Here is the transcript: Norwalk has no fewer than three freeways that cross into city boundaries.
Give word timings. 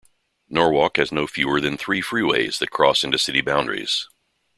Norwalk 0.49 0.97
has 0.97 1.11
no 1.11 1.27
fewer 1.27 1.61
than 1.61 1.77
three 1.77 2.01
freeways 2.01 2.57
that 2.57 2.71
cross 2.71 3.03
into 3.03 3.19
city 3.19 3.41
boundaries. 3.41 4.07